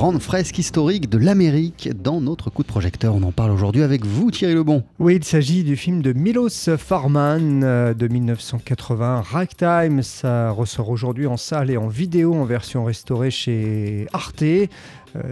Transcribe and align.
grande 0.00 0.22
fresque 0.22 0.58
historique 0.58 1.10
de 1.10 1.18
l'Amérique 1.18 1.90
dans 1.94 2.22
notre 2.22 2.48
coup 2.48 2.62
de 2.62 2.68
projecteur. 2.68 3.14
On 3.14 3.22
en 3.22 3.32
parle 3.32 3.50
aujourd'hui 3.50 3.82
avec 3.82 4.06
vous, 4.06 4.30
Thierry 4.30 4.54
Lebon. 4.54 4.82
Oui, 4.98 5.16
il 5.16 5.24
s'agit 5.24 5.62
du 5.62 5.76
film 5.76 6.00
de 6.00 6.14
Milos 6.14 6.74
Forman 6.78 7.62
euh, 7.62 7.92
de 7.92 8.08
1980, 8.08 9.20
Ragtime. 9.20 10.02
Ça 10.02 10.52
ressort 10.52 10.88
aujourd'hui 10.88 11.26
en 11.26 11.36
salle 11.36 11.70
et 11.70 11.76
en 11.76 11.88
vidéo 11.88 12.32
en 12.32 12.46
version 12.46 12.84
restaurée 12.84 13.30
chez 13.30 14.06
Arte 14.14 14.42
euh, 14.42 14.68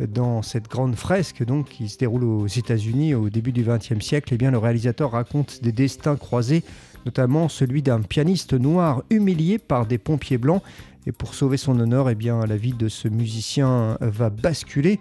dans 0.06 0.42
cette 0.42 0.68
grande 0.68 0.96
fresque 0.96 1.42
donc, 1.46 1.70
qui 1.70 1.88
se 1.88 1.96
déroule 1.96 2.24
aux 2.24 2.46
États-Unis 2.46 3.14
au 3.14 3.30
début 3.30 3.52
du 3.52 3.64
XXe 3.64 4.04
siècle, 4.04 4.34
eh 4.34 4.36
bien, 4.36 4.50
le 4.50 4.58
réalisateur 4.58 5.12
raconte 5.12 5.62
des 5.62 5.72
destins 5.72 6.16
croisés, 6.16 6.62
notamment 7.06 7.48
celui 7.48 7.80
d'un 7.80 8.02
pianiste 8.02 8.52
noir 8.52 9.02
humilié 9.08 9.56
par 9.56 9.86
des 9.86 9.96
pompiers 9.96 10.36
blancs 10.36 10.62
et 11.08 11.12
pour 11.12 11.34
sauver 11.34 11.56
son 11.56 11.80
honneur, 11.80 12.10
eh 12.10 12.14
bien, 12.14 12.44
la 12.44 12.58
vie 12.58 12.74
de 12.74 12.88
ce 12.88 13.08
musicien 13.08 13.96
va 14.02 14.28
basculer. 14.28 15.00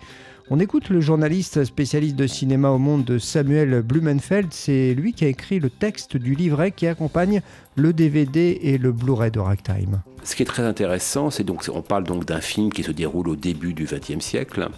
On 0.49 0.61
écoute 0.61 0.87
le 0.87 1.01
journaliste 1.01 1.65
spécialiste 1.65 2.15
de 2.15 2.25
cinéma 2.25 2.69
au 2.69 2.77
monde 2.77 3.03
de 3.03 3.19
Samuel 3.19 3.81
Blumenfeld. 3.81 4.47
C'est 4.51 4.93
lui 4.93 5.11
qui 5.11 5.25
a 5.25 5.27
écrit 5.27 5.59
le 5.59 5.69
texte 5.69 6.15
du 6.15 6.33
livret 6.33 6.71
qui 6.71 6.87
accompagne 6.87 7.41
le 7.75 7.91
DVD 7.91 8.57
et 8.61 8.77
le 8.77 8.93
Blu-ray 8.93 9.31
de 9.31 9.39
Ragtime. 9.39 10.01
Ce 10.23 10.37
qui 10.37 10.43
est 10.43 10.45
très 10.45 10.63
intéressant, 10.63 11.29
c'est 11.29 11.43
donc 11.43 11.65
on 11.73 11.81
parle 11.81 12.05
donc 12.05 12.23
d'un 12.23 12.39
film 12.39 12.71
qui 12.71 12.83
se 12.83 12.91
déroule 12.91 13.27
au 13.27 13.35
début 13.35 13.73
du 13.73 13.83
XXe 13.83 14.23
siècle 14.23 14.69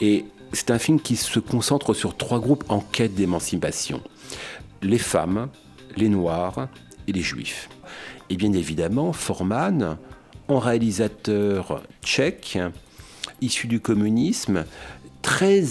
et 0.00 0.24
c'est 0.54 0.70
un 0.70 0.78
film 0.78 0.98
qui 0.98 1.16
se 1.16 1.40
concentre 1.40 1.92
sur 1.92 2.16
trois 2.16 2.40
groupes 2.40 2.64
en 2.70 2.80
quête 2.80 3.14
d'émancipation 3.14 4.00
les 4.80 4.98
femmes, 4.98 5.48
les 5.96 6.08
noirs 6.08 6.68
et 7.06 7.12
les 7.12 7.20
juifs. 7.20 7.68
Et 8.30 8.36
bien 8.36 8.52
évidemment, 8.52 9.12
Forman 9.12 9.98
en 10.48 10.58
réalisateur 10.58 11.82
tchèque, 12.02 12.58
issu 13.40 13.66
du 13.66 13.80
communisme, 13.80 14.64
très 15.22 15.64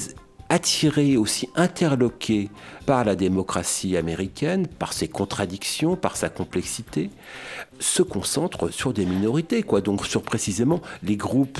attiré, 0.49 1.17
aussi 1.17 1.49
interloqué 1.55 2.49
par 2.85 3.03
la 3.05 3.15
démocratie 3.15 3.97
américaine, 3.97 4.67
par 4.67 4.93
ses 4.93 5.07
contradictions, 5.07 5.95
par 5.95 6.15
sa 6.15 6.29
complexité, 6.29 7.09
se 7.79 8.03
concentre 8.03 8.71
sur 8.71 8.93
des 8.93 9.05
minorités, 9.05 9.63
quoi. 9.63 9.81
Donc 9.81 10.05
sur 10.05 10.21
précisément 10.21 10.81
les 11.03 11.17
groupes 11.17 11.59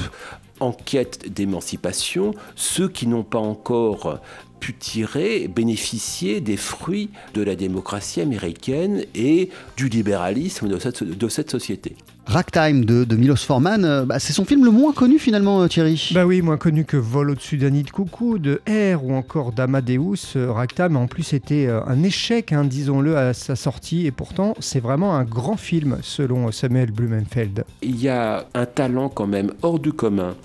en 0.59 0.72
quête 0.72 1.33
d'émancipation, 1.33 2.33
ceux 2.55 2.88
qui 2.88 3.08
n'ont 3.08 3.23
pas 3.23 3.39
encore 3.39 4.22
pu 4.59 4.73
tirer, 4.73 5.50
bénéficier 5.53 6.39
des 6.39 6.55
fruits 6.55 7.09
de 7.33 7.42
la 7.42 7.55
démocratie 7.55 8.22
américaine 8.22 9.03
et 9.14 9.50
du 9.75 9.89
libéralisme 9.89 10.70
de 10.70 10.80
cette, 10.80 11.03
de 11.03 11.28
cette 11.28 11.52
société. 11.52 11.97
Ragtime 12.25 12.86
de, 12.86 13.03
de 13.03 13.16
Milos 13.17 13.36
Forman, 13.36 13.83
euh, 13.83 14.05
bah, 14.05 14.17
c'est 14.17 14.31
son 14.31 14.45
film 14.45 14.64
le 14.64 14.72
moins 14.72 14.94
connu 14.94 15.20
finalement, 15.20 15.61
euh, 15.61 15.67
Thierry. 15.67 16.11
Bah 16.14 16.25
oui, 16.25 16.42
moins 16.42 16.55
connu 16.55 16.86
que 16.86 16.95
Vol 16.95 17.31
au-dessus 17.31 17.58
d'un 17.58 17.72
nid 17.72 17.83
de 17.83 17.89
coucou, 17.89 18.39
de 18.39 18.61
Air 18.66 19.03
ou 19.03 19.14
encore 19.14 19.52
d'Amadeus. 19.52 20.38
Euh, 20.38 20.50
Ragtime 20.50 20.95
en 20.95 21.08
plus 21.08 21.33
était 21.33 21.67
un 21.67 22.02
échec, 22.02 22.53
hein, 22.53 22.64
disons-le, 22.64 23.17
à 23.17 23.33
sa 23.33 23.58
sortie 23.58 24.05
et 24.05 24.11
pourtant 24.11 24.53
c'est 24.61 24.80
vraiment 24.80 25.16
un 25.16 25.25
grand 25.25 25.58
film 25.58 25.98
selon 26.04 26.52
Samuel 26.52 26.92
Blumenfeld. 26.92 27.66
Il 27.82 28.00
y 28.00 28.09
a 28.09 28.46
un 28.54 28.66
talent 28.66 29.09
quand 29.09 29.28
même 29.28 29.52
hors 29.62 29.80
du 29.80 29.94
commun 29.94 30.36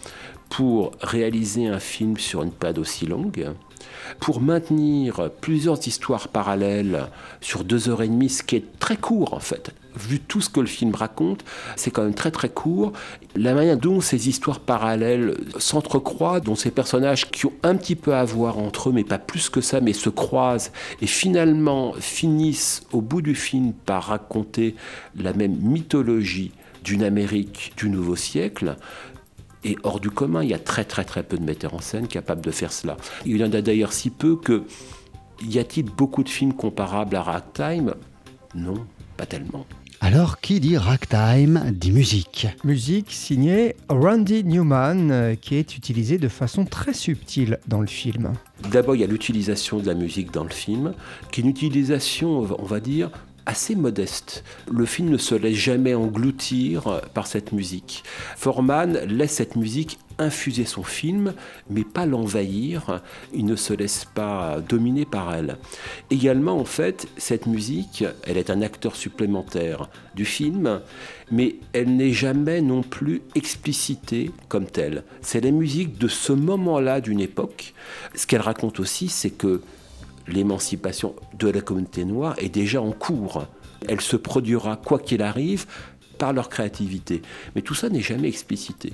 pour 0.48 0.92
réaliser 1.02 1.66
un 1.66 1.78
film 1.80 2.16
sur 2.16 2.42
une 2.42 2.52
période 2.52 2.78
aussi 2.78 3.06
longue 3.06 3.52
pour 4.20 4.40
maintenir 4.40 5.30
plusieurs 5.40 5.86
histoires 5.86 6.28
parallèles 6.28 7.08
sur 7.40 7.64
deux 7.64 7.88
heures 7.88 8.02
et 8.02 8.08
demie, 8.08 8.28
ce 8.28 8.42
qui 8.42 8.56
est 8.56 8.78
très 8.78 8.96
court 8.96 9.34
en 9.34 9.40
fait. 9.40 9.72
Vu 9.96 10.20
tout 10.20 10.40
ce 10.40 10.48
que 10.48 10.60
le 10.60 10.66
film 10.66 10.94
raconte, 10.94 11.44
c'est 11.74 11.90
quand 11.90 12.04
même 12.04 12.14
très 12.14 12.30
très 12.30 12.48
court. 12.48 12.92
La 13.34 13.54
manière 13.54 13.76
dont 13.76 14.00
ces 14.00 14.28
histoires 14.28 14.60
parallèles 14.60 15.36
s'entrecroisent, 15.58 16.42
dont 16.42 16.54
ces 16.54 16.70
personnages 16.70 17.30
qui 17.30 17.46
ont 17.46 17.52
un 17.64 17.74
petit 17.74 17.96
peu 17.96 18.14
à 18.14 18.24
voir 18.24 18.58
entre 18.58 18.90
eux, 18.90 18.92
mais 18.92 19.04
pas 19.04 19.18
plus 19.18 19.48
que 19.48 19.60
ça, 19.60 19.80
mais 19.80 19.92
se 19.92 20.08
croisent 20.08 20.70
et 21.00 21.06
finalement 21.06 21.94
finissent 21.98 22.82
au 22.92 23.00
bout 23.00 23.22
du 23.22 23.34
film 23.34 23.72
par 23.72 24.04
raconter 24.04 24.76
la 25.16 25.32
même 25.32 25.56
mythologie 25.56 26.52
d'une 26.84 27.02
Amérique 27.02 27.72
du 27.76 27.88
nouveau 27.88 28.16
siècle, 28.16 28.76
et 29.64 29.76
hors 29.82 30.00
du 30.00 30.10
commun. 30.10 30.42
Il 30.42 30.50
y 30.50 30.54
a 30.54 30.58
très 30.58 30.84
très 30.84 31.04
très 31.04 31.22
peu 31.22 31.36
de 31.36 31.44
metteurs 31.44 31.74
en 31.74 31.80
scène 31.80 32.08
capables 32.08 32.40
de 32.40 32.50
faire 32.50 32.72
cela. 32.72 32.96
Il 33.26 33.36
y 33.36 33.44
en 33.44 33.52
a 33.52 33.60
d'ailleurs 33.60 33.92
si 33.92 34.10
peu 34.10 34.36
que 34.36 34.64
y 35.46 35.58
a-t-il 35.58 35.86
beaucoup 35.86 36.22
de 36.22 36.28
films 36.28 36.52
comparables 36.52 37.16
à 37.16 37.22
Ragtime? 37.22 37.94
Non, 38.54 38.86
pas 39.16 39.26
tellement. 39.26 39.66
Alors, 40.00 40.40
qui 40.40 40.60
dit 40.60 40.76
ragtime 40.76 41.72
dit 41.74 41.90
musique 41.90 42.46
Musique 42.62 43.10
signée 43.10 43.74
Randy 43.88 44.44
Newman, 44.44 45.10
euh, 45.10 45.34
qui 45.34 45.56
est 45.56 45.76
utilisée 45.76 46.18
de 46.18 46.28
façon 46.28 46.64
très 46.64 46.94
subtile 46.94 47.58
dans 47.66 47.80
le 47.80 47.88
film. 47.88 48.32
D'abord, 48.70 48.94
il 48.94 49.00
y 49.00 49.04
a 49.04 49.08
l'utilisation 49.08 49.78
de 49.78 49.86
la 49.86 49.94
musique 49.94 50.30
dans 50.30 50.44
le 50.44 50.50
film, 50.50 50.92
qui 51.32 51.40
est 51.40 51.44
une 51.44 51.50
utilisation, 51.50 52.46
on 52.58 52.64
va 52.64 52.78
dire, 52.78 53.10
assez 53.48 53.74
modeste. 53.74 54.44
Le 54.70 54.84
film 54.84 55.08
ne 55.08 55.16
se 55.16 55.34
laisse 55.34 55.56
jamais 55.56 55.94
engloutir 55.94 57.00
par 57.14 57.26
cette 57.26 57.52
musique. 57.52 58.04
Forman 58.36 58.92
laisse 59.06 59.32
cette 59.32 59.56
musique 59.56 59.98
infuser 60.18 60.64
son 60.64 60.82
film, 60.82 61.32
mais 61.70 61.84
pas 61.84 62.04
l'envahir. 62.04 63.00
Il 63.32 63.46
ne 63.46 63.56
se 63.56 63.72
laisse 63.72 64.04
pas 64.04 64.60
dominer 64.60 65.06
par 65.06 65.34
elle. 65.34 65.56
Également, 66.10 66.58
en 66.58 66.64
fait, 66.64 67.08
cette 67.16 67.46
musique, 67.46 68.04
elle 68.24 68.36
est 68.36 68.50
un 68.50 68.60
acteur 68.60 68.96
supplémentaire 68.96 69.88
du 70.14 70.26
film, 70.26 70.80
mais 71.30 71.56
elle 71.72 71.96
n'est 71.96 72.12
jamais 72.12 72.60
non 72.60 72.82
plus 72.82 73.22
explicitée 73.34 74.30
comme 74.48 74.66
telle. 74.66 75.04
C'est 75.22 75.40
la 75.40 75.52
musique 75.52 75.96
de 75.98 76.08
ce 76.08 76.32
moment-là 76.32 77.00
d'une 77.00 77.20
époque. 77.20 77.72
Ce 78.14 78.26
qu'elle 78.26 78.42
raconte 78.42 78.80
aussi, 78.80 79.08
c'est 79.08 79.30
que 79.30 79.62
l'émancipation 80.28 81.14
de 81.38 81.48
la 81.48 81.60
communauté 81.60 82.04
noire 82.04 82.34
est 82.38 82.48
déjà 82.48 82.80
en 82.80 82.92
cours. 82.92 83.46
Elle 83.88 84.00
se 84.00 84.16
produira, 84.16 84.76
quoi 84.76 84.98
qu'il 84.98 85.22
arrive, 85.22 85.66
par 86.18 86.32
leur 86.32 86.48
créativité. 86.48 87.22
Mais 87.54 87.62
tout 87.62 87.74
ça 87.74 87.88
n'est 87.88 88.00
jamais 88.00 88.28
explicité. 88.28 88.92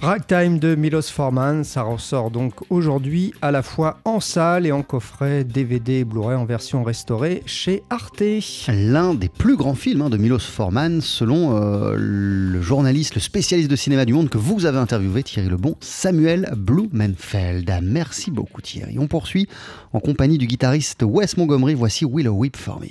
Ragtime 0.00 0.58
de 0.58 0.74
Milos 0.74 1.02
Forman, 1.02 1.62
ça 1.62 1.82
ressort 1.82 2.32
donc 2.32 2.54
aujourd'hui 2.68 3.32
à 3.40 3.52
la 3.52 3.62
fois 3.62 4.00
en 4.04 4.18
salle 4.18 4.66
et 4.66 4.72
en 4.72 4.82
coffret 4.82 5.44
DVD 5.44 6.00
et 6.00 6.04
Blu-ray 6.04 6.36
en 6.36 6.44
version 6.44 6.82
restaurée 6.82 7.42
chez 7.46 7.84
Arte. 7.90 8.22
L'un 8.68 9.14
des 9.14 9.28
plus 9.28 9.56
grands 9.56 9.76
films 9.76 10.02
hein, 10.02 10.10
de 10.10 10.16
Milos 10.16 10.40
Forman, 10.40 11.00
selon 11.00 11.56
euh, 11.56 11.94
le 11.96 12.60
journaliste, 12.60 13.14
le 13.14 13.20
spécialiste 13.20 13.70
de 13.70 13.76
cinéma 13.76 14.04
du 14.04 14.12
monde 14.12 14.28
que 14.28 14.36
vous 14.36 14.66
avez 14.66 14.78
interviewé, 14.78 15.22
Thierry 15.22 15.48
Lebon, 15.48 15.76
Samuel 15.80 16.52
Blumenfeld. 16.56 17.72
Merci 17.82 18.32
beaucoup 18.32 18.60
Thierry. 18.60 18.98
On 18.98 19.06
poursuit 19.06 19.48
en 19.92 20.00
compagnie 20.00 20.38
du 20.38 20.48
guitariste 20.48 21.04
Wes 21.04 21.36
Montgomery. 21.36 21.74
Voici 21.74 22.04
Willow 22.04 22.34
Whip 22.34 22.56
for 22.56 22.80
Me. 22.80 22.88